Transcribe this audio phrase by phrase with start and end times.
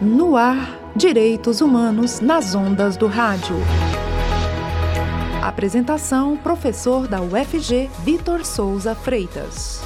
[0.00, 3.56] No ar, Direitos Humanos nas ondas do rádio.
[5.42, 9.82] Apresentação: professor da UFG, Vitor Souza Freitas.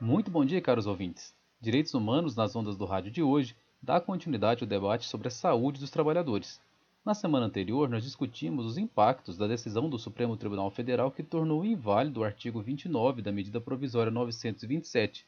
[0.00, 1.34] Muito bom dia, caros ouvintes.
[1.60, 5.80] Direitos Humanos nas ondas do rádio de hoje dá continuidade ao debate sobre a saúde
[5.80, 6.60] dos trabalhadores.
[7.06, 11.64] Na semana anterior, nós discutimos os impactos da decisão do Supremo Tribunal Federal que tornou
[11.64, 15.24] inválido o artigo 29 da medida provisória 927,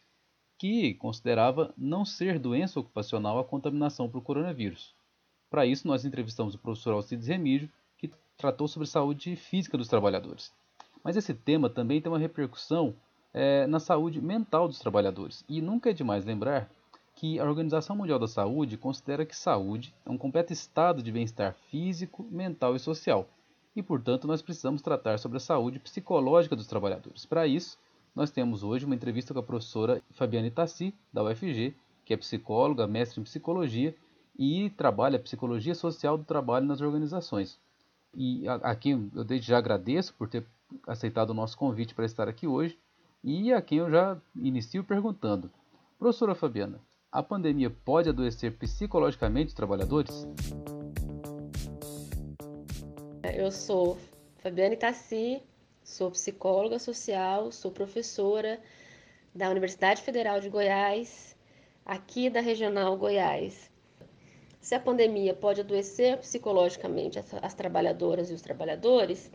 [0.58, 4.92] que considerava não ser doença ocupacional a contaminação por coronavírus.
[5.48, 10.52] Para isso, nós entrevistamos o professor Alcides Remígio, que tratou sobre saúde física dos trabalhadores.
[11.04, 12.92] Mas esse tema também tem uma repercussão
[13.32, 15.44] é, na saúde mental dos trabalhadores.
[15.48, 16.68] E nunca é demais lembrar
[17.18, 21.52] que a Organização Mundial da Saúde considera que saúde é um completo estado de bem-estar
[21.68, 23.28] físico, mental e social,
[23.74, 27.26] e portanto nós precisamos tratar sobre a saúde psicológica dos trabalhadores.
[27.26, 27.76] Para isso,
[28.14, 32.86] nós temos hoje uma entrevista com a professora Fabiane Tassi, da UFG, que é psicóloga,
[32.86, 33.96] mestre em psicologia
[34.38, 37.58] e trabalha psicologia social do trabalho nas organizações.
[38.14, 40.46] E a, quem eu desde já agradeço por ter
[40.86, 42.78] aceitado o nosso convite para estar aqui hoje
[43.24, 45.50] e a quem eu já inicio perguntando.
[45.98, 46.80] Professora Fabiana,
[47.10, 50.26] a pandemia pode adoecer psicologicamente os trabalhadores?
[53.34, 53.96] Eu sou
[54.38, 55.42] Fabiane Tassi,
[55.82, 58.60] sou psicóloga social, sou professora
[59.34, 61.36] da Universidade Federal de Goiás,
[61.84, 63.70] aqui da Regional Goiás.
[64.60, 69.30] Se a pandemia pode adoecer psicologicamente as, as trabalhadoras e os trabalhadores,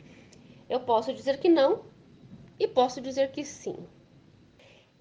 [0.70, 1.86] eu posso dizer que não
[2.60, 3.78] e posso dizer que sim.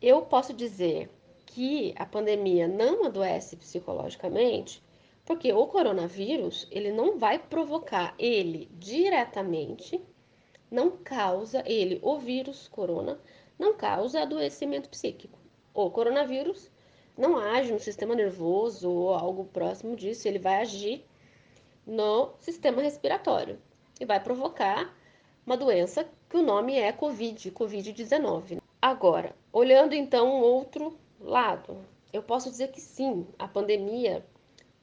[0.00, 1.10] Eu posso dizer
[1.54, 4.82] que a pandemia não adoece psicologicamente,
[5.22, 10.02] porque o coronavírus, ele não vai provocar ele diretamente,
[10.70, 13.20] não causa ele, o vírus corona,
[13.58, 15.38] não causa adoecimento psíquico.
[15.74, 16.70] O coronavírus
[17.18, 21.04] não age no sistema nervoso ou algo próximo disso, ele vai agir
[21.86, 23.58] no sistema respiratório
[24.00, 24.96] e vai provocar
[25.44, 28.58] uma doença que o nome é COVID, COVID-19.
[28.80, 34.24] Agora, olhando então um outro lado, eu posso dizer que sim, a pandemia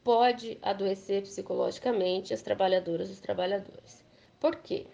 [0.03, 4.03] pode adoecer psicologicamente as trabalhadoras e os trabalhadores.
[4.39, 4.88] Por quê?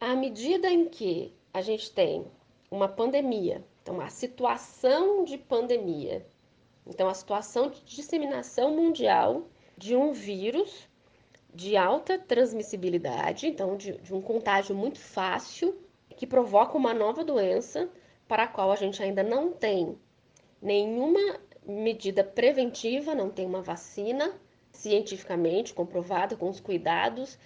[0.00, 2.26] À medida em que a gente tem
[2.70, 6.26] uma pandemia, então a situação de pandemia,
[6.86, 9.46] então a situação de disseminação mundial
[9.78, 10.88] de um vírus
[11.54, 15.78] de alta transmissibilidade, então de, de um contágio muito fácil,
[16.16, 17.88] que provoca uma nova doença
[18.26, 19.98] para a qual a gente ainda não tem
[20.62, 24.32] nenhuma medida preventiva, não tem uma vacina
[24.72, 27.38] cientificamente comprovada com os cuidados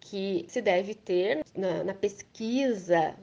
[0.00, 3.16] que se deve ter na, na pesquisa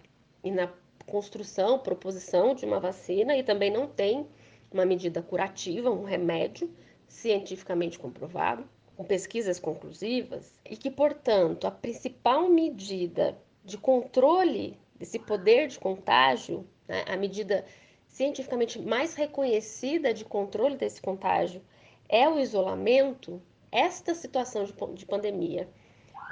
[0.43, 0.69] e na
[1.05, 4.27] construção, proposição de uma vacina e também não tem
[4.71, 6.69] uma medida curativa, um remédio
[7.07, 8.67] cientificamente comprovado,
[8.97, 16.65] com pesquisas conclusivas, e que, portanto, a principal medida de controle desse poder de contágio,
[16.87, 17.65] né, a medida
[18.15, 21.61] cientificamente mais reconhecida de controle desse contágio
[22.07, 25.67] é o isolamento, esta situação de, de pandemia,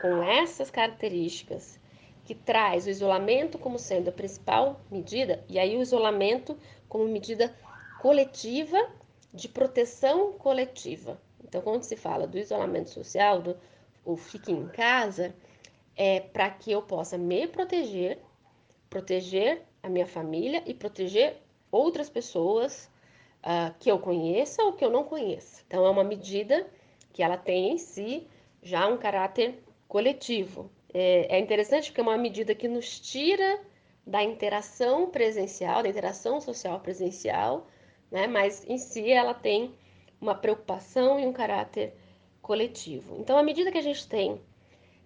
[0.01, 1.77] com essas características,
[2.23, 6.57] que traz o isolamento como sendo a principal medida, e aí o isolamento
[6.88, 7.53] como medida
[8.00, 8.77] coletiva
[9.33, 11.19] de proteção coletiva.
[11.44, 13.57] Então, quando se fala do isolamento social, do
[14.05, 15.35] o fique em casa,
[15.97, 18.19] é para que eu possa me proteger,
[18.89, 21.43] proteger a minha família e proteger
[21.73, 22.89] outras pessoas
[23.44, 25.63] uh, que eu conheça ou que eu não conheça.
[25.67, 26.67] Então, é uma medida
[27.11, 28.28] que ela tem em si
[28.61, 30.69] já um caráter coletivo.
[30.94, 33.59] É, é interessante porque é uma medida que nos tira
[34.06, 37.67] da interação presencial, da interação social presencial,
[38.12, 38.28] né?
[38.28, 39.73] mas em si ela tem
[40.19, 41.94] uma preocupação e um caráter
[42.41, 43.17] coletivo.
[43.19, 44.39] Então, à medida que a gente tem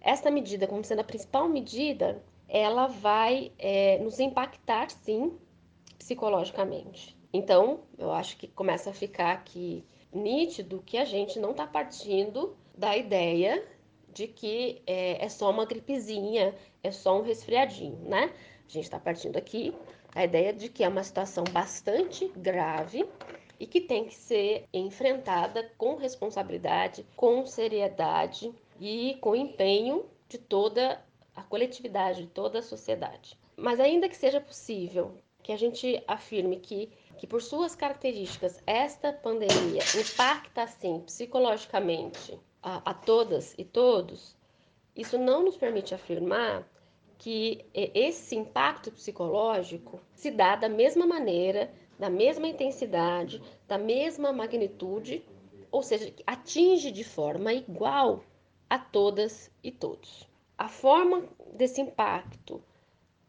[0.00, 5.36] esta medida como sendo a principal medida, ela vai é, nos impactar, sim,
[6.08, 7.14] psicologicamente.
[7.30, 12.56] Então, eu acho que começa a ficar aqui nítido que a gente não está partindo
[12.74, 13.62] da ideia
[14.10, 18.32] de que é, é, só uma gripezinha, é só um resfriadinho, né?
[18.66, 19.74] A gente está partindo aqui
[20.14, 23.06] da ideia de que é uma situação bastante grave
[23.60, 28.50] e que tem que ser enfrentada com responsabilidade, com seriedade
[28.80, 31.04] e com empenho de toda
[31.36, 33.38] a coletividade, de toda a sociedade.
[33.54, 35.12] Mas ainda que seja possível
[35.48, 42.90] que a gente afirme que, que por suas características, esta pandemia impacta, assim, psicologicamente a,
[42.90, 44.36] a todas e todos,
[44.94, 46.68] isso não nos permite afirmar
[47.16, 55.24] que esse impacto psicológico se dá da mesma maneira, da mesma intensidade, da mesma magnitude,
[55.70, 58.22] ou seja, atinge de forma igual
[58.68, 60.28] a todas e todos.
[60.58, 61.24] A forma
[61.54, 62.62] desse impacto,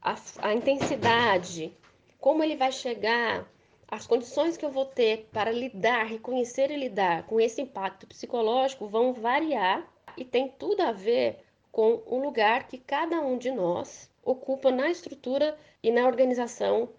[0.01, 1.73] a, a intensidade,
[2.19, 3.49] como ele vai chegar,
[3.87, 8.87] as condições que eu vou ter para lidar, reconhecer e lidar com esse impacto psicológico
[8.87, 11.39] vão variar e tem tudo a ver
[11.71, 16.89] com o lugar que cada um de nós ocupa na estrutura e na organização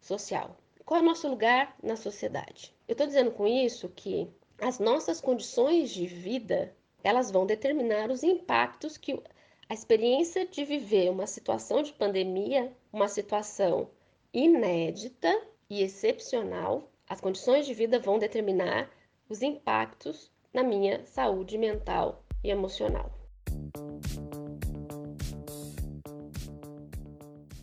[0.00, 0.56] social.
[0.84, 2.74] Qual é o nosso lugar na sociedade?
[2.88, 4.28] Eu estou dizendo com isso que
[4.60, 9.20] as nossas condições de vida elas vão determinar os impactos que
[9.68, 13.88] a experiência de viver uma situação de pandemia, uma situação
[14.32, 18.90] inédita e excepcional, as condições de vida vão determinar
[19.28, 23.10] os impactos na minha saúde mental e emocional.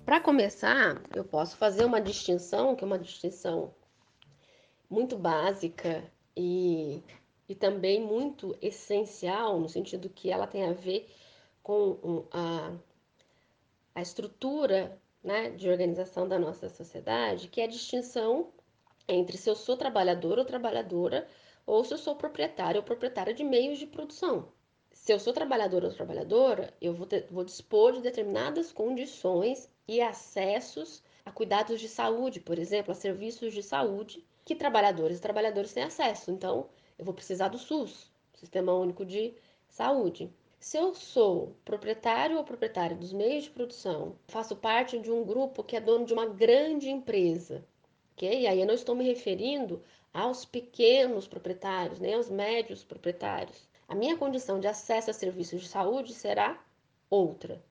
[0.05, 3.73] Para começar, eu posso fazer uma distinção, que é uma distinção
[4.89, 7.03] muito básica e,
[7.47, 11.09] e também muito essencial, no sentido que ela tem a ver
[11.61, 12.71] com a,
[13.93, 18.51] a estrutura né, de organização da nossa sociedade, que é a distinção
[19.07, 21.27] entre se eu sou trabalhador ou trabalhadora,
[21.65, 24.51] ou se eu sou proprietário ou proprietária de meios de produção.
[24.91, 30.01] Se eu sou trabalhador ou trabalhadora, eu vou, ter, vou dispor de determinadas condições e
[30.01, 35.73] acessos a cuidados de saúde, por exemplo, a serviços de saúde que trabalhadores e trabalhadores
[35.73, 36.31] têm acesso.
[36.31, 39.33] Então, eu vou precisar do SUS, Sistema Único de
[39.69, 40.33] Saúde.
[40.59, 45.63] Se eu sou proprietário ou proprietária dos meios de produção, faço parte de um grupo
[45.63, 47.63] que é dono de uma grande empresa,
[48.13, 48.41] ok?
[48.41, 49.81] E aí eu não estou me referindo
[50.13, 53.67] aos pequenos proprietários, nem aos médios proprietários.
[53.87, 56.59] A minha condição de acesso a serviços de saúde será
[57.09, 57.63] outra.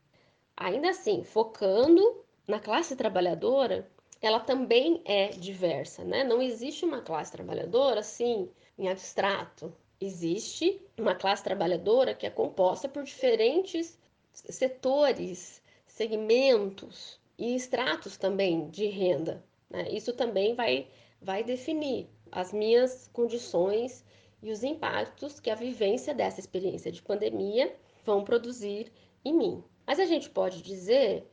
[0.56, 3.90] Ainda assim, focando na classe trabalhadora,
[4.22, 6.24] ela também é diversa, né?
[6.24, 8.48] Não existe uma classe trabalhadora assim,
[8.78, 9.74] em abstrato.
[10.00, 13.98] Existe uma classe trabalhadora que é composta por diferentes
[14.32, 19.42] setores, segmentos e estratos também de renda.
[19.70, 19.88] Né?
[19.90, 20.88] Isso também vai,
[21.20, 24.04] vai definir as minhas condições
[24.42, 28.92] e os impactos que a vivência dessa experiência de pandemia vão produzir
[29.24, 29.64] em mim.
[29.86, 31.26] Mas a gente pode dizer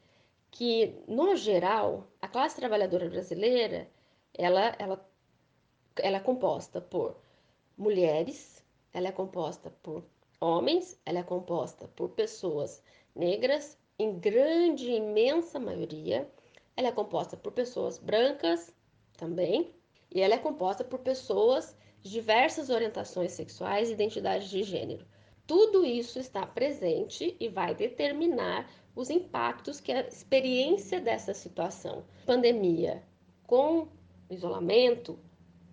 [0.49, 3.89] que, no geral, a classe trabalhadora brasileira
[4.33, 5.09] ela, ela,
[5.97, 7.17] ela é composta por
[7.77, 8.52] mulheres,
[8.93, 10.05] ela é composta por
[10.39, 12.83] homens, ela é composta por pessoas
[13.15, 16.29] negras, em grande, imensa maioria,
[16.75, 18.73] ela é composta por pessoas brancas
[19.17, 19.73] também,
[20.11, 25.05] e ela é composta por pessoas de diversas orientações sexuais e identidades de gênero.
[25.47, 33.03] Tudo isso está presente e vai determinar os impactos que a experiência dessa situação, pandemia,
[33.45, 33.87] com
[34.29, 35.19] isolamento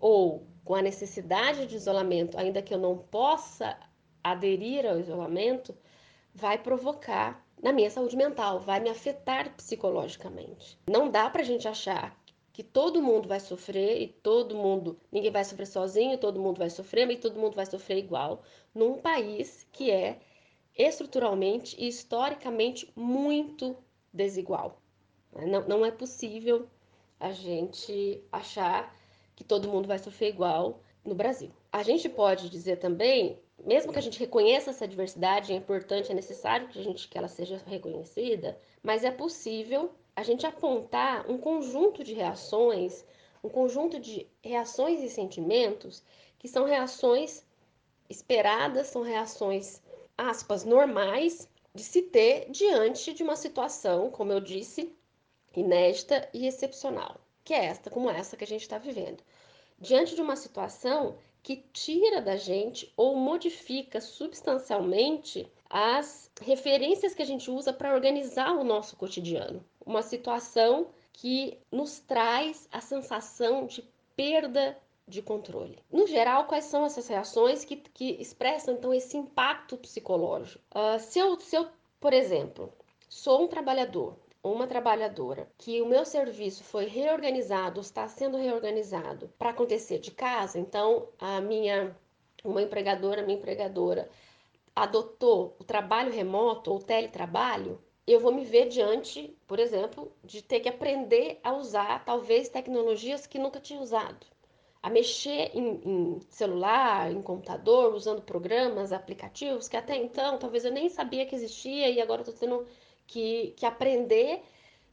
[0.00, 3.78] ou com a necessidade de isolamento, ainda que eu não possa
[4.22, 5.76] aderir ao isolamento,
[6.34, 10.78] vai provocar na minha saúde mental, vai me afetar psicologicamente.
[10.88, 12.18] Não dá para a gente achar
[12.52, 16.70] que todo mundo vai sofrer e todo mundo, ninguém vai sofrer sozinho, todo mundo vai
[16.70, 18.42] sofrer, mas todo mundo vai sofrer igual,
[18.74, 20.20] num país que é
[20.76, 23.76] estruturalmente e historicamente muito
[24.12, 24.80] desigual.
[25.32, 26.66] Não, não é possível
[27.18, 28.94] a gente achar
[29.40, 31.50] que todo mundo vai sofrer igual no Brasil.
[31.72, 36.14] A gente pode dizer também, mesmo que a gente reconheça essa diversidade, é importante, é
[36.14, 41.38] necessário que a gente que ela seja reconhecida, mas é possível a gente apontar um
[41.38, 43.02] conjunto de reações,
[43.42, 46.02] um conjunto de reações e sentimentos
[46.38, 47.42] que são reações
[48.10, 49.80] esperadas, são reações,
[50.18, 54.94] aspas, normais de se ter diante de uma situação, como eu disse,
[55.56, 57.18] inédita e excepcional,
[57.50, 59.24] que é esta, como essa que a gente está vivendo.
[59.76, 67.26] Diante de uma situação que tira da gente ou modifica substancialmente as referências que a
[67.26, 73.82] gente usa para organizar o nosso cotidiano uma situação que nos traz a sensação de
[74.14, 74.78] perda
[75.08, 75.76] de controle.
[75.90, 80.62] No geral, quais são essas reações que, que expressam então esse impacto psicológico?
[80.72, 81.66] Uh, se, eu, se eu,
[81.98, 82.72] por exemplo,
[83.08, 89.50] sou um trabalhador uma trabalhadora que o meu serviço foi reorganizado, está sendo reorganizado para
[89.50, 91.94] acontecer de casa, então a minha
[92.42, 94.08] uma empregadora, minha empregadora
[94.74, 100.60] adotou o trabalho remoto ou teletrabalho, eu vou me ver diante, por exemplo, de ter
[100.60, 104.26] que aprender a usar talvez tecnologias que nunca tinha usado,
[104.82, 110.72] a mexer em, em, celular, em computador, usando programas, aplicativos que até então talvez eu
[110.72, 112.66] nem sabia que existia e agora estou tendo
[113.10, 114.40] que, que aprender,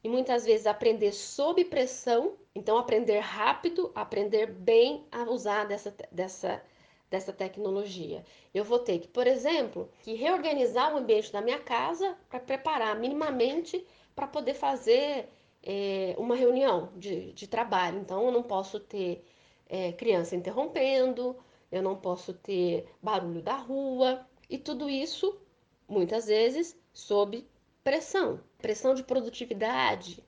[0.03, 6.63] e muitas vezes aprender sob pressão, então aprender rápido, aprender bem a usar dessa, dessa,
[7.11, 8.25] dessa tecnologia.
[8.53, 12.99] Eu vou ter que, por exemplo, que reorganizar o ambiente da minha casa para preparar
[12.99, 15.29] minimamente para poder fazer
[15.61, 17.99] é, uma reunião de, de trabalho.
[17.99, 19.23] Então, eu não posso ter
[19.69, 21.35] é, criança interrompendo,
[21.71, 25.39] eu não posso ter barulho da rua, e tudo isso,
[25.87, 27.45] muitas vezes, sob
[27.87, 30.21] pressão pressão de produtividade.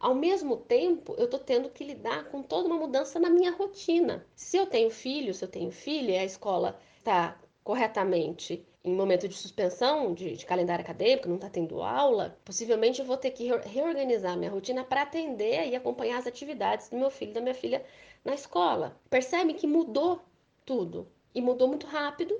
[0.00, 4.26] Ao mesmo tempo, eu estou tendo que lidar com toda uma mudança na minha rotina.
[4.34, 9.36] Se eu tenho filho, se eu tenho filha, a escola está corretamente em momento de
[9.36, 14.36] suspensão de, de calendário acadêmico, não está tendo aula, possivelmente eu vou ter que reorganizar
[14.36, 17.84] minha rotina para atender e acompanhar as atividades do meu filho e da minha filha
[18.24, 19.00] na escola.
[19.08, 20.20] Percebe que mudou
[20.66, 22.36] tudo e mudou muito rápido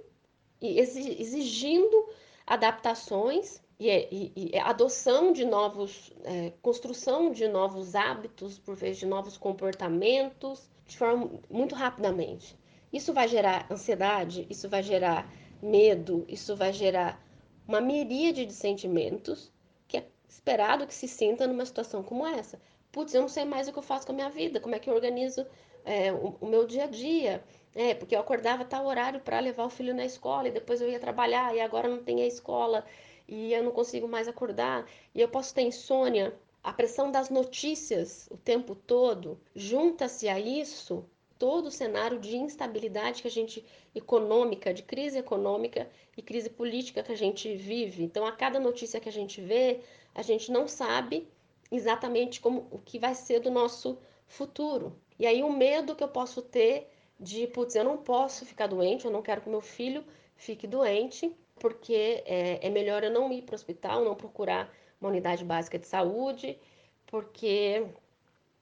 [0.61, 2.09] e exigindo
[2.45, 9.07] adaptações e, e, e adoção de novos, é, construção de novos hábitos, por vez de
[9.07, 12.57] novos comportamentos, de forma muito rapidamente.
[12.93, 17.21] Isso vai gerar ansiedade, isso vai gerar medo, isso vai gerar
[17.67, 19.51] uma miríade de sentimentos
[19.89, 22.61] que é esperado que se sinta numa situação como essa.
[22.93, 24.79] Putz, eu não sei mais o que eu faço com a minha vida, como é
[24.79, 25.45] que eu organizo
[25.85, 27.43] é, o, o, meu dia a dia.
[27.75, 30.89] É, porque eu acordava tal horário para levar o filho na escola e depois eu
[30.89, 32.85] ia trabalhar e agora não tem a escola
[33.27, 36.35] e eu não consigo mais acordar e eu posso ter insônia.
[36.63, 41.05] A pressão das notícias o tempo todo, junta-se a isso
[41.39, 43.65] todo o cenário de instabilidade que a gente
[43.95, 48.03] econômica, de crise econômica e crise política que a gente vive.
[48.03, 49.81] Então, a cada notícia que a gente vê,
[50.15, 51.29] a gente não sabe
[51.71, 54.99] exatamente como o que vai ser do nosso futuro.
[55.19, 56.89] E aí o medo que eu posso ter
[57.19, 60.05] de, putz, eu não posso ficar doente, eu não quero que meu filho
[60.37, 65.09] fique doente, porque é, é melhor eu não ir para o hospital, não procurar uma
[65.09, 66.59] unidade básica de saúde,
[67.07, 67.87] porque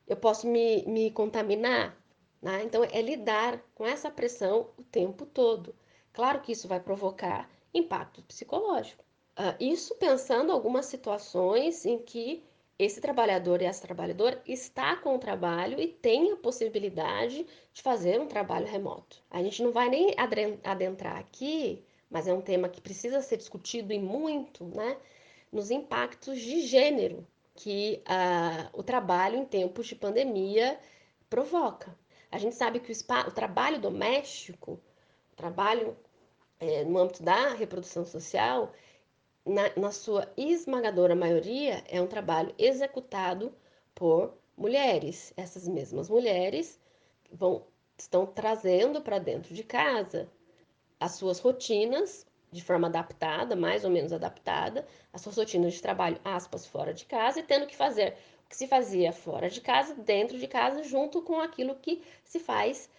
[0.07, 2.01] eu posso me, me contaminar.
[2.41, 2.63] Né?
[2.63, 5.75] Então, é lidar com essa pressão o tempo todo.
[6.13, 9.03] Claro que isso vai provocar impacto psicológico.
[9.37, 12.45] Uh, isso pensando algumas situações em que
[12.79, 18.21] esse trabalhador e essa trabalhadora está com o trabalho e tem a possibilidade de fazer
[18.21, 19.21] um trabalho remoto.
[19.29, 20.15] A gente não vai nem
[20.63, 24.99] adentrar aqui mas é um tema que precisa ser discutido e muito, né,
[25.51, 30.79] nos impactos de gênero que uh, o trabalho em tempos de pandemia
[31.29, 31.97] provoca.
[32.31, 32.95] A gente sabe que o,
[33.29, 34.73] o trabalho doméstico,
[35.33, 35.97] o trabalho
[36.61, 38.73] é, no âmbito da reprodução social,
[39.45, 43.55] na, na sua esmagadora maioria, é um trabalho executado
[43.95, 45.33] por mulheres.
[45.37, 46.79] Essas mesmas mulheres
[47.31, 47.67] vão
[47.99, 50.29] estão trazendo para dentro de casa
[51.03, 56.21] as suas rotinas de forma adaptada, mais ou menos adaptada, as suas rotinas de trabalho,
[56.23, 59.95] aspas, fora de casa, e tendo que fazer o que se fazia fora de casa,
[59.95, 62.91] dentro de casa, junto com aquilo que se faz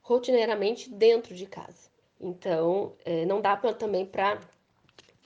[0.00, 1.90] rotineiramente dentro de casa.
[2.18, 4.40] Então, é, não dá pra, também para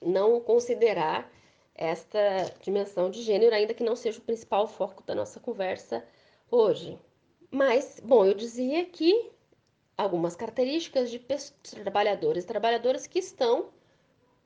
[0.03, 1.31] não considerar
[1.75, 2.19] esta
[2.61, 6.05] dimensão de gênero, ainda que não seja o principal foco da nossa conversa
[6.51, 6.99] hoje.
[7.51, 9.31] Mas, bom, eu dizia que
[9.97, 11.19] algumas características de
[11.83, 13.71] trabalhadores e trabalhadoras que estão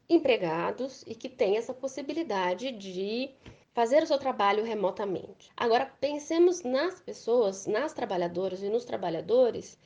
[0.09, 3.30] empregados e que têm essa possibilidade de
[3.73, 5.50] fazer o seu trabalho remotamente.
[5.57, 9.78] Agora, pensemos nas pessoas, nas trabalhadoras e nos trabalhadores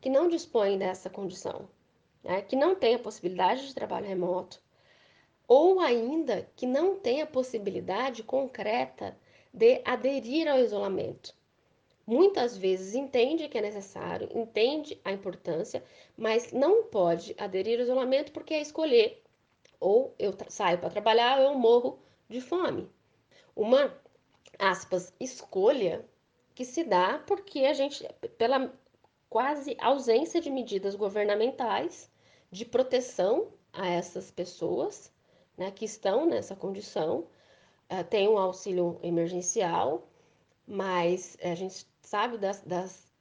[0.00, 1.68] que não dispõem dessa condição,
[2.22, 2.42] né?
[2.42, 4.62] que não têm a possibilidade de trabalho remoto,
[5.46, 9.16] ou ainda que não têm a possibilidade concreta
[9.52, 11.34] de aderir ao isolamento
[12.10, 15.82] muitas vezes entende que é necessário, entende a importância,
[16.16, 19.22] mas não pode aderir ao isolamento porque é escolher
[19.78, 22.90] ou eu saio para trabalhar ou eu morro de fome.
[23.54, 23.96] Uma
[24.58, 26.04] aspas escolha
[26.52, 28.04] que se dá porque a gente
[28.36, 28.72] pela
[29.28, 32.10] quase ausência de medidas governamentais
[32.50, 35.12] de proteção a essas pessoas,
[35.56, 37.28] né, que estão nessa condição,
[37.88, 40.09] uh, tem um auxílio emergencial,
[40.70, 43.12] mas a gente sabe, das, das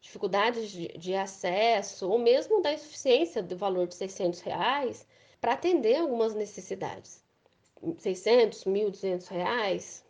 [0.00, 5.06] dificuldades de, de, acesso, ou mesmo da insuficiência do valor de 600 reais
[5.40, 7.22] para atender algumas necessidades.
[7.98, 10.04] 600, 1.200 reais,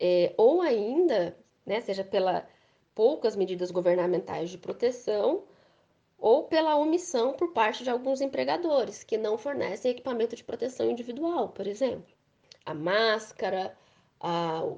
[0.00, 2.44] é, ou ainda, né, seja pela
[2.92, 5.44] poucas medidas governamentais de proteção,
[6.18, 11.50] ou pela omissão por parte de alguns empregadores que não fornecem equipamento de proteção individual,
[11.50, 12.12] por exemplo.
[12.64, 13.76] A máscara,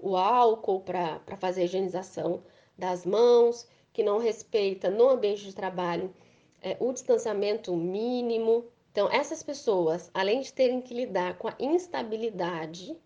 [0.03, 2.43] o álcool para fazer a higienização
[2.77, 6.15] das mãos, que não respeita no ambiente de trabalho
[6.63, 8.67] é, o distanciamento mínimo.
[8.93, 12.97] Então, essas pessoas, além de terem que lidar com a instabilidade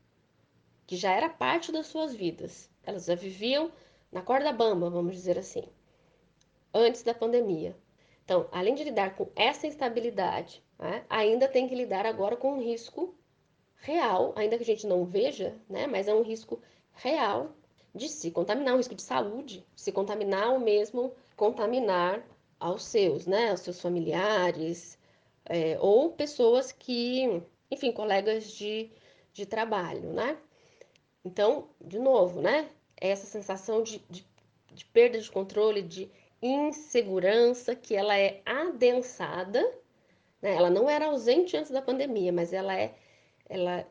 [0.86, 2.70] que já era parte das suas vidas.
[2.84, 3.72] Elas já viviam
[4.10, 5.64] na corda bamba, vamos dizer assim,
[6.74, 7.74] antes da pandemia.
[8.24, 12.62] Então, além de lidar com essa instabilidade, né, ainda tem que lidar agora com um
[12.62, 13.11] risco
[13.82, 16.60] real, ainda que a gente não veja, né, mas é um risco
[16.94, 17.50] real
[17.94, 22.24] de se contaminar, um risco de saúde, se contaminar ou mesmo contaminar
[22.58, 24.98] aos seus, né, aos seus familiares,
[25.44, 28.90] é, ou pessoas que, enfim, colegas de,
[29.32, 30.38] de trabalho, né?
[31.24, 34.24] Então, de novo, né, essa sensação de, de,
[34.72, 36.08] de perda de controle, de
[36.40, 39.60] insegurança, que ela é adensada,
[40.40, 40.54] né?
[40.54, 42.94] ela não era ausente antes da pandemia, mas ela é,
[43.52, 43.86] ela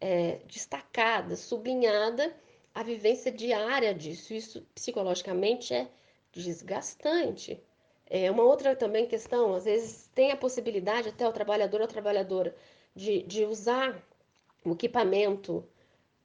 [0.00, 2.34] é destacada, sublinhada
[2.74, 4.32] a vivência diária disso.
[4.32, 5.88] Isso psicologicamente é
[6.32, 7.62] desgastante.
[8.08, 11.88] É uma outra também questão, às vezes tem a possibilidade até o trabalhador ou a
[11.88, 12.54] trabalhadora
[12.94, 14.02] de, de usar
[14.64, 15.64] o equipamento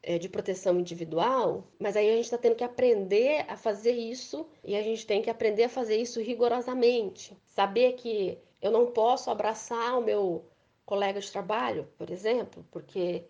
[0.03, 4.47] é, de proteção individual, mas aí a gente está tendo que aprender a fazer isso
[4.63, 7.37] e a gente tem que aprender a fazer isso rigorosamente.
[7.45, 10.45] Saber que eu não posso abraçar o meu
[10.87, 13.25] colega de trabalho, por exemplo, porque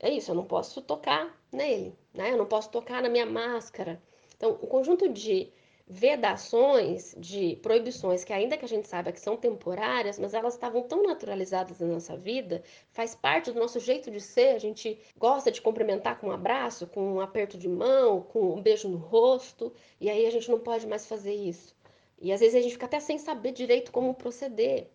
[0.00, 2.32] é isso, eu não posso tocar nele, né?
[2.32, 4.02] Eu não posso tocar na minha máscara.
[4.36, 5.52] Então, o conjunto de
[5.86, 10.82] vedações, de proibições que ainda que a gente saiba que são temporárias, mas elas estavam
[10.82, 15.50] tão naturalizadas na nossa vida, faz parte do nosso jeito de ser, a gente gosta
[15.52, 19.72] de cumprimentar com um abraço, com um aperto de mão, com um beijo no rosto,
[20.00, 21.72] e aí a gente não pode mais fazer isso.
[22.20, 24.88] E às vezes a gente fica até sem saber direito como proceder.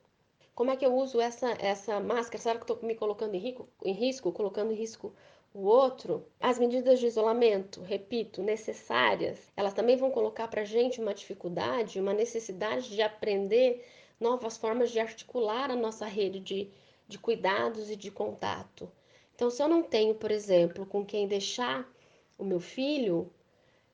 [0.56, 2.42] Como é que eu uso essa, essa máscara?
[2.42, 5.14] Será que estou me colocando em, rico, em risco, colocando em risco
[5.54, 11.00] o outro, as medidas de isolamento, repito, necessárias, elas também vão colocar para a gente
[11.00, 13.86] uma dificuldade, uma necessidade de aprender
[14.20, 16.72] novas formas de articular a nossa rede de,
[17.08, 18.92] de cuidados e de contato.
[19.34, 21.90] Então, se eu não tenho, por exemplo, com quem deixar
[22.38, 23.30] o meu filho,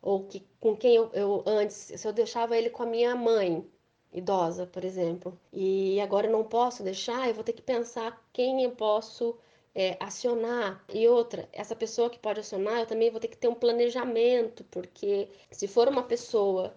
[0.01, 3.67] ou que, com quem eu, eu antes, se eu deixava ele com a minha mãe,
[4.13, 8.63] idosa, por exemplo, e agora eu não posso deixar, eu vou ter que pensar quem
[8.63, 9.37] eu posso
[9.73, 10.83] é, acionar.
[10.93, 14.63] E outra, essa pessoa que pode acionar, eu também vou ter que ter um planejamento,
[14.65, 16.75] porque se for uma pessoa,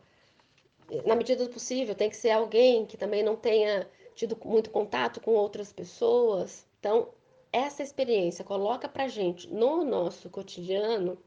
[1.04, 5.20] na medida do possível, tem que ser alguém que também não tenha tido muito contato
[5.20, 6.66] com outras pessoas.
[6.78, 7.08] Então,
[7.52, 11.18] essa experiência coloca para gente no nosso cotidiano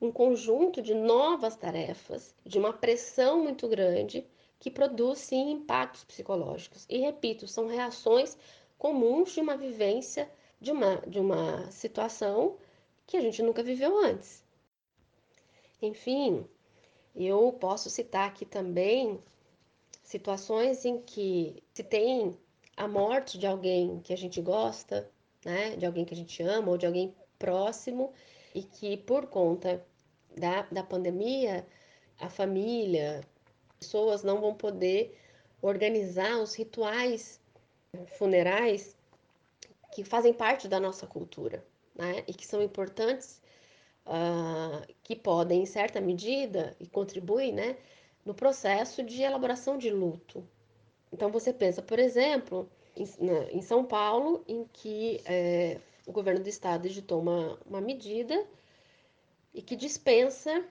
[0.00, 4.26] um conjunto de novas tarefas, de uma pressão muito grande
[4.64, 6.86] que produz sim impactos psicológicos.
[6.88, 8.34] E repito, são reações
[8.78, 10.26] comuns de uma vivência
[10.58, 12.56] de uma, de uma situação
[13.06, 14.42] que a gente nunca viveu antes.
[15.82, 16.46] Enfim,
[17.14, 19.22] eu posso citar aqui também
[20.02, 22.34] situações em que se tem
[22.74, 25.10] a morte de alguém que a gente gosta,
[25.44, 28.14] né, de alguém que a gente ama ou de alguém próximo
[28.54, 29.86] e que por conta
[30.34, 31.66] da, da pandemia
[32.18, 33.20] a família,
[33.84, 35.14] pessoas não vão poder
[35.60, 37.40] organizar os rituais
[38.18, 38.96] funerais
[39.94, 42.24] que fazem parte da nossa cultura, né?
[42.26, 43.40] E que são importantes,
[44.06, 47.76] uh, que podem, em certa medida, e contribuem, né?
[48.24, 50.46] No processo de elaboração de luto.
[51.12, 53.04] Então, você pensa, por exemplo, em,
[53.52, 58.44] em São Paulo, em que é, o governo do estado editou uma, uma medida
[59.52, 60.64] e que dispensa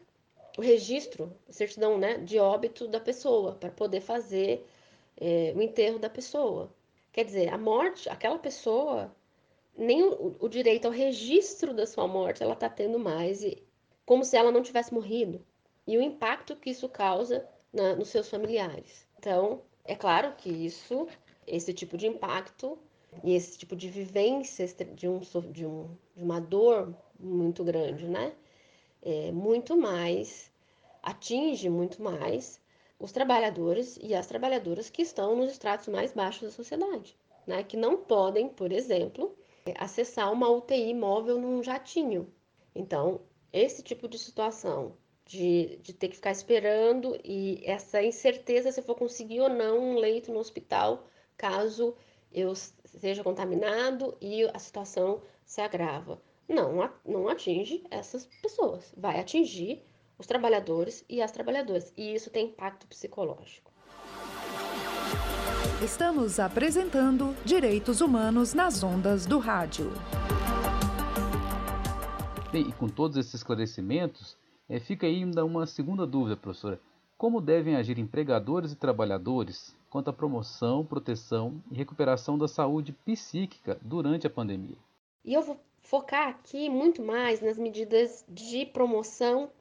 [0.57, 4.65] o registro, certidão né, de óbito da pessoa, para poder fazer
[5.17, 6.73] é, o enterro da pessoa.
[7.11, 9.15] Quer dizer, a morte, aquela pessoa,
[9.77, 13.63] nem o, o direito ao registro da sua morte ela está tendo mais, e,
[14.05, 15.45] como se ela não tivesse morrido.
[15.87, 19.07] E o impacto que isso causa na, nos seus familiares.
[19.17, 21.07] Então, é claro que isso,
[21.47, 22.77] esse tipo de impacto
[23.23, 25.19] e esse tipo de vivência de, um,
[25.51, 28.33] de, um, de uma dor muito grande, né?
[29.05, 30.49] É muito mais,
[31.01, 32.59] atinge muito mais
[32.97, 37.63] os trabalhadores e as trabalhadoras que estão nos estratos mais baixos da sociedade, né?
[37.63, 39.35] que não podem, por exemplo,
[39.77, 42.33] acessar uma UTI móvel num jatinho.
[42.73, 43.19] Então,
[43.51, 48.83] esse tipo de situação de, de ter que ficar esperando e essa incerteza se eu
[48.85, 51.05] vou conseguir ou não um leito no hospital
[51.37, 51.95] caso
[52.31, 56.21] eu seja contaminado e a situação se agrava.
[56.53, 59.83] Não, não atinge essas pessoas, vai atingir
[60.19, 63.71] os trabalhadores e as trabalhadoras, e isso tem impacto psicológico.
[65.83, 69.91] Estamos apresentando Direitos Humanos nas Ondas do Rádio.
[72.51, 74.37] Bem, e com todos esses esclarecimentos,
[74.69, 76.79] é, fica ainda uma segunda dúvida, professora.
[77.17, 83.79] Como devem agir empregadores e trabalhadores quanto à promoção, proteção e recuperação da saúde psíquica
[83.81, 84.77] durante a pandemia?
[85.25, 89.51] E eu vou focar aqui muito mais nas medidas de promoção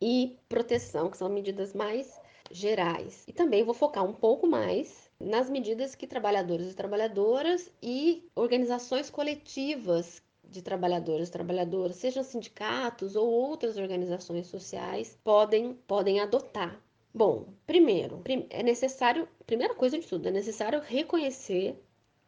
[0.00, 2.20] e proteção, que são medidas mais
[2.50, 3.24] gerais.
[3.26, 9.08] E também vou focar um pouco mais nas medidas que trabalhadores e trabalhadoras e organizações
[9.08, 16.78] coletivas de trabalhadores e trabalhadoras, sejam sindicatos ou outras organizações sociais, podem, podem adotar.
[17.14, 21.82] Bom, primeiro, é necessário, primeira coisa de tudo, é necessário reconhecer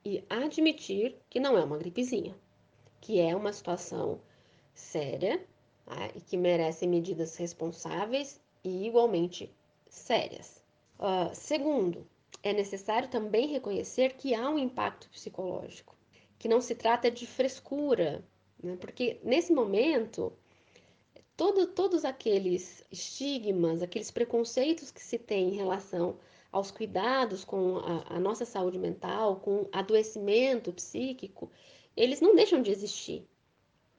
[0.04, 2.34] e admitir que não é uma gripezinha,
[3.04, 4.18] que é uma situação
[4.72, 5.38] séria
[5.84, 6.08] tá?
[6.14, 9.54] e que merece medidas responsáveis e igualmente
[9.86, 10.64] sérias.
[10.98, 12.06] Uh, segundo,
[12.42, 15.94] é necessário também reconhecer que há um impacto psicológico,
[16.38, 18.24] que não se trata de frescura,
[18.62, 18.74] né?
[18.80, 20.32] porque nesse momento
[21.36, 26.16] todo, todos aqueles estigmas, aqueles preconceitos que se tem em relação
[26.50, 31.50] aos cuidados com a, a, nossa saúde mental, com adoecimento psíquico,
[31.96, 33.26] eles não deixam de existir.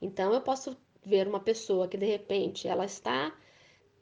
[0.01, 3.35] Então, eu posso ver uma pessoa que de repente ela está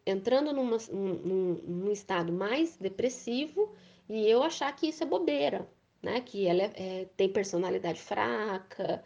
[0.05, 3.73] entrando numa, num, num, estado mais depressivo
[4.09, 5.67] e eu achar que isso é bobeira,
[6.01, 6.21] né?
[6.21, 9.03] Que ela é, é, tem personalidade fraca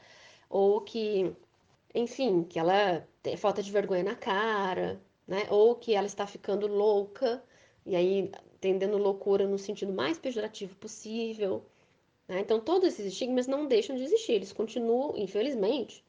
[0.49, 1.35] ou que,
[1.93, 5.47] enfim, que ela tem falta de vergonha na cara, né?
[5.49, 7.43] Ou que ela está ficando louca
[7.85, 11.65] e aí tendendo loucura no sentido mais pejorativo possível.
[12.27, 12.41] Né?
[12.41, 16.03] Então, todos esses estigmas não deixam de existir, eles continuam, infelizmente,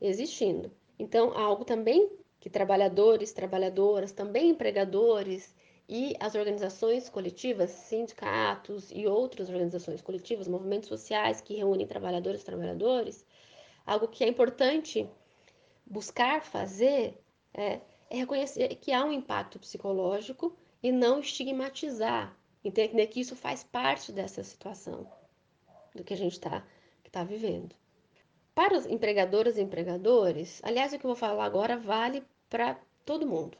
[0.00, 0.70] existindo.
[0.98, 5.54] Então, algo também que trabalhadores, trabalhadoras, também empregadores
[5.88, 12.44] e as organizações coletivas, sindicatos e outras organizações coletivas, movimentos sociais que reúnem trabalhadores e
[12.44, 13.24] trabalhadores,
[13.86, 15.08] algo que é importante
[15.86, 17.18] buscar fazer
[17.54, 17.80] é,
[18.10, 24.12] é reconhecer que há um impacto psicológico e não estigmatizar, entender que isso faz parte
[24.12, 25.06] dessa situação
[25.94, 26.64] do que a gente está
[27.10, 27.74] tá vivendo.
[28.54, 33.26] Para os empregadoras e empregadores, aliás, o que eu vou falar agora vale para todo
[33.26, 33.56] mundo,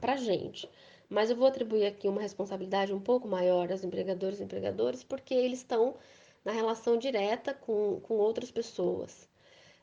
[0.00, 0.68] para a gente.
[1.08, 5.34] Mas eu vou atribuir aqui uma responsabilidade um pouco maior aos empregadores e empregadores, porque
[5.34, 5.94] eles estão
[6.44, 9.28] na relação direta com, com outras pessoas,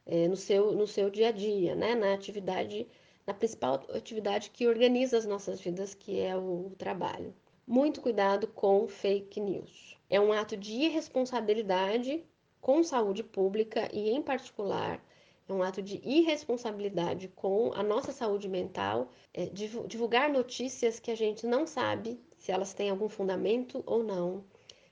[0.05, 1.95] é, no, seu, no seu dia a dia, né?
[1.95, 2.87] na atividade
[3.25, 7.33] na principal atividade que organiza as nossas vidas, que é o trabalho.
[7.65, 9.97] Muito cuidado com fake news.
[10.09, 12.23] É um ato de irresponsabilidade
[12.59, 15.03] com saúde pública e, em particular,
[15.47, 21.15] é um ato de irresponsabilidade com a nossa saúde mental, é, divulgar notícias que a
[21.15, 24.43] gente não sabe se elas têm algum fundamento ou não,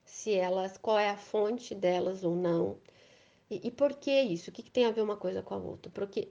[0.05, 2.77] se elas, qual é a fonte delas ou não.
[3.49, 4.49] E, e por que isso?
[4.49, 5.91] O que, que tem a ver uma coisa com a outra?
[5.91, 6.29] Porque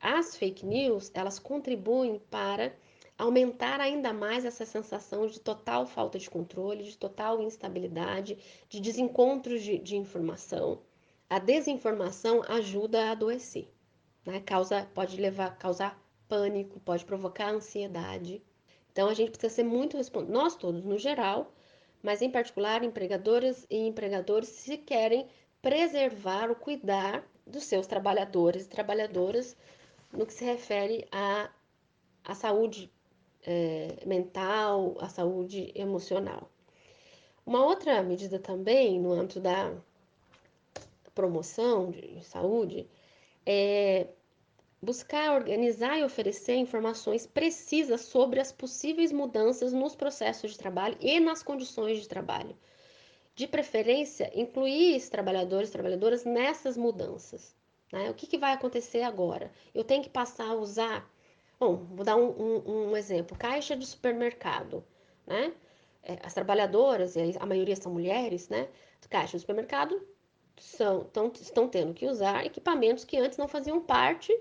[0.00, 2.74] as fake news, elas contribuem para
[3.20, 9.62] aumentar ainda mais essa sensação de total falta de controle, de total instabilidade, de desencontros
[9.62, 10.80] de, de informação.
[11.28, 13.68] A desinformação ajuda a adoecer,
[14.24, 14.40] né?
[14.40, 18.42] Causa, pode levar, causar pânico, pode provocar ansiedade.
[18.90, 21.52] Então a gente precisa ser muito responsável, nós todos no geral,
[22.02, 25.28] mas em particular empregadoras e empregadores se querem
[25.60, 29.54] preservar ou cuidar dos seus trabalhadores e trabalhadoras
[30.10, 31.50] no que se refere à,
[32.24, 32.90] à saúde
[33.46, 36.50] é, mental, à saúde emocional.
[37.44, 39.72] Uma outra medida também no âmbito da
[41.14, 42.88] promoção de saúde
[43.44, 44.06] é
[44.82, 51.20] buscar organizar e oferecer informações precisas sobre as possíveis mudanças nos processos de trabalho e
[51.20, 52.56] nas condições de trabalho.
[53.34, 57.54] De preferência, incluir os trabalhadores e trabalhadoras nessas mudanças.
[57.92, 58.10] Né?
[58.10, 59.50] O que, que, vai acontecer agora?
[59.74, 61.10] Eu tenho que passar a usar.
[61.60, 64.82] Bom, vou dar um, um, um exemplo: caixa de supermercado.
[65.26, 65.52] Né?
[66.02, 68.66] É, as trabalhadoras, e a maioria são mulheres, né?
[69.10, 70.00] Caixa de supermercado
[70.58, 74.32] são, tão, estão tendo que usar equipamentos que antes não faziam parte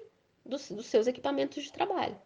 [0.46, 2.18] dos, dos seus equipamentos de trabalho.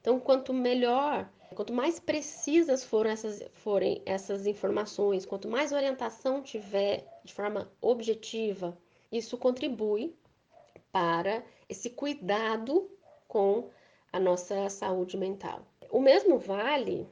[0.00, 7.32] Então, quanto melhor, quanto mais precisas essas, forem essas informações, quanto mais orientação tiver de
[7.32, 8.76] forma objetiva,
[9.10, 10.14] isso contribui
[10.90, 12.90] para esse cuidado
[13.26, 13.70] com
[14.12, 15.66] a nossa saúde mental.
[15.90, 17.06] O mesmo vale,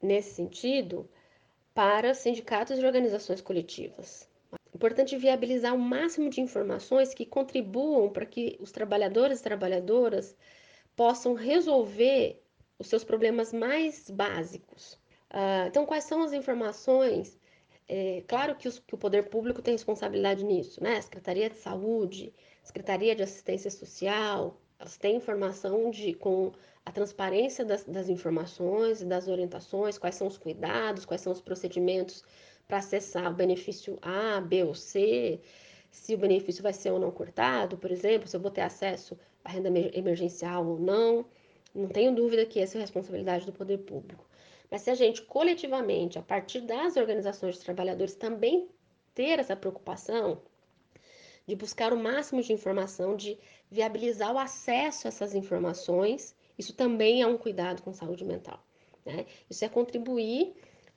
[0.00, 1.08] nesse sentido,
[1.74, 4.28] para sindicatos e organizações coletivas.
[4.52, 10.36] É importante viabilizar o máximo de informações que contribuam para que os trabalhadores e trabalhadoras
[10.94, 12.40] possam resolver
[12.78, 14.94] os seus problemas mais básicos.
[15.30, 17.38] Uh, então, quais são as informações?
[17.88, 21.00] É, claro que, os, que, o poder público tem responsabilidade nisso, né?
[21.00, 26.52] Secretaria de Saúde, Secretaria de Assistência Social, elas têm informação de com
[26.84, 31.40] a transparência das, das informações e das orientações, quais são os cuidados, quais são os
[31.40, 32.22] procedimentos
[32.68, 35.40] para acessar o benefício A, B ou C,
[35.90, 39.18] se o benefício vai ser ou não cortado, por exemplo, se eu vou ter acesso
[39.42, 41.24] à renda emergencial ou não.
[41.74, 44.28] Não tenho dúvida que essa é a responsabilidade do poder público.
[44.70, 48.68] Mas se a gente coletivamente, a partir das organizações de trabalhadores, também
[49.14, 50.42] ter essa preocupação
[51.46, 53.38] de buscar o máximo de informação, de
[53.74, 58.64] viabilizar o acesso a essas informações, isso também é um cuidado com saúde mental.
[59.04, 59.26] Né?
[59.50, 60.54] Isso é contribuir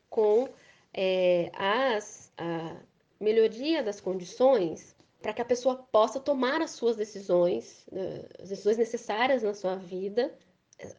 [0.07, 0.47] com
[0.93, 2.77] é, as, a
[3.19, 8.77] melhoria das condições para que a pessoa possa tomar as suas decisões, né, as decisões
[8.77, 10.31] necessárias na sua vida,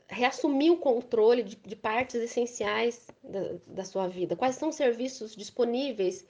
[0.09, 4.35] reassumir o controle de, de partes essenciais da, da sua vida.
[4.35, 6.27] Quais são os serviços disponíveis,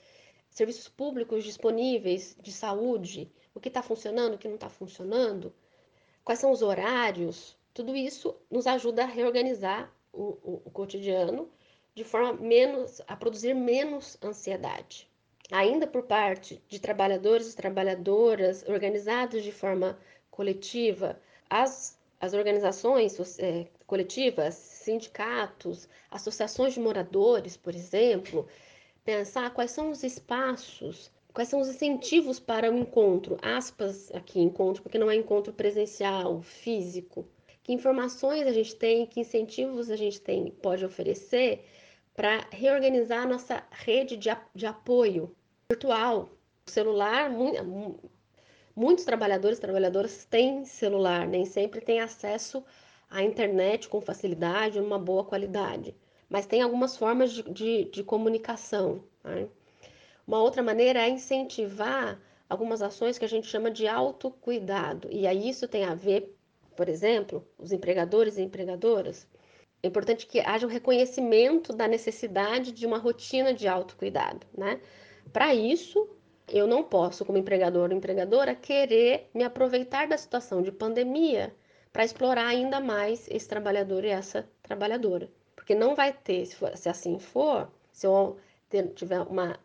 [0.51, 5.53] serviços públicos disponíveis de saúde, o que está funcionando, o que não está funcionando,
[6.23, 11.49] quais são os horários, tudo isso nos ajuda a reorganizar o, o, o cotidiano
[11.93, 15.09] de forma menos a produzir menos ansiedade.
[15.51, 19.99] Ainda por parte de trabalhadores e trabalhadoras organizados de forma
[20.31, 21.19] coletiva,
[21.49, 28.47] as, as organizações é, coletivas, sindicatos, associações de moradores, por exemplo,
[29.03, 34.83] pensar quais são os espaços, quais são os incentivos para o encontro, aspas aqui, encontro,
[34.83, 37.25] porque não é encontro presencial, físico,
[37.63, 41.63] que informações a gente tem, que incentivos a gente tem, pode oferecer
[42.13, 45.33] para reorganizar a nossa rede de, de apoio
[45.71, 46.29] virtual.
[46.67, 47.31] O celular,
[48.75, 52.61] muitos trabalhadores e trabalhadoras têm celular, nem sempre têm acesso
[53.09, 55.95] à internet com facilidade, numa boa qualidade,
[56.27, 59.01] mas tem algumas formas de, de, de comunicação.
[59.23, 59.47] Né?
[60.29, 65.49] Uma outra maneira é incentivar algumas ações que a gente chama de autocuidado, e aí
[65.49, 66.33] isso tem a ver
[66.79, 69.27] por exemplo, os empregadores e empregadoras,
[69.83, 74.79] é importante que haja o um reconhecimento da necessidade de uma rotina de autocuidado, né?
[75.33, 76.07] Para isso,
[76.47, 81.53] eu não posso, como empregador ou empregadora, querer me aproveitar da situação de pandemia
[81.91, 85.29] para explorar ainda mais esse trabalhador e essa trabalhadora.
[85.57, 88.37] Porque não vai ter, se, for, se assim for, se eu
[88.95, 89.59] tiver uma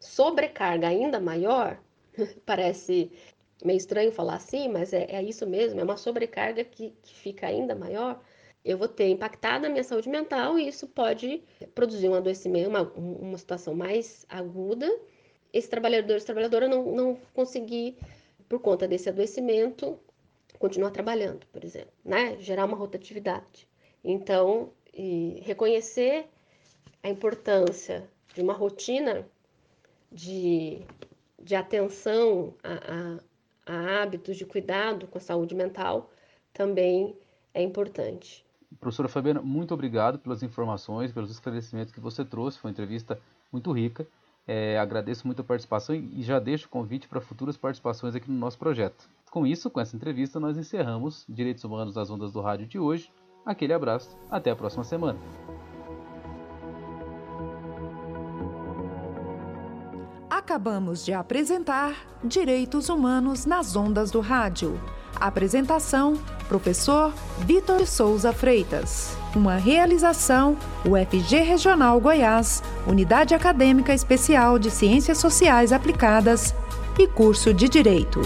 [0.00, 1.78] sobrecarga ainda maior,
[2.44, 3.12] parece
[3.64, 7.46] meio estranho falar assim, mas é, é isso mesmo, é uma sobrecarga que, que fica
[7.46, 8.20] ainda maior.
[8.64, 11.42] Eu vou ter impactado a minha saúde mental e isso pode
[11.74, 14.90] produzir um adoecimento, uma, uma situação mais aguda.
[15.52, 17.96] Esse trabalhador, essa trabalhadora não, não conseguir,
[18.48, 19.98] por conta desse adoecimento,
[20.58, 22.36] continuar trabalhando, por exemplo, né?
[22.38, 23.66] Gerar uma rotatividade.
[24.04, 24.72] Então,
[25.42, 26.26] reconhecer
[27.02, 29.26] a importância de uma rotina
[30.10, 30.82] de,
[31.42, 33.18] de atenção a,
[33.72, 36.10] a, a hábitos de cuidado com a saúde mental
[36.52, 37.16] também
[37.54, 38.44] é importante.
[38.78, 42.58] Professora Fabiana, muito obrigado pelas informações, pelos esclarecimentos que você trouxe.
[42.58, 43.18] Foi uma entrevista
[43.52, 44.06] muito rica.
[44.46, 48.38] É, agradeço muito a participação e já deixo o convite para futuras participações aqui no
[48.38, 49.08] nosso projeto.
[49.30, 53.12] Com isso, com essa entrevista, nós encerramos Direitos Humanos das Ondas do Rádio de hoje.
[53.44, 55.18] Aquele abraço, até a próxima semana.
[60.40, 64.80] Acabamos de apresentar Direitos Humanos nas Ondas do Rádio.
[65.20, 66.14] Apresentação:
[66.48, 69.14] Professor Vitor Souza Freitas.
[69.36, 76.54] Uma realização: UFG Regional Goiás, Unidade Acadêmica Especial de Ciências Sociais Aplicadas
[76.98, 78.22] e Curso de Direito.